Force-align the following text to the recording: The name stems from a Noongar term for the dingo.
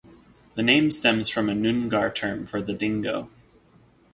The 0.55 0.63
name 0.63 0.89
stems 0.89 1.29
from 1.29 1.47
a 1.47 1.53
Noongar 1.53 2.15
term 2.15 2.47
for 2.47 2.59
the 2.59 2.73
dingo. 2.73 3.29